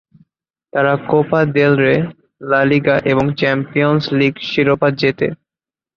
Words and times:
তারা 0.73 0.93
Copa 1.09 1.41
del 1.55 1.73
Rey, 1.83 1.95
La 2.41 2.61
Liga 2.63 2.95
এবং 3.11 3.25
Champions 3.39 4.03
League 4.19 4.33
শিরোপা 4.49 4.89
জেতে। 4.99 5.27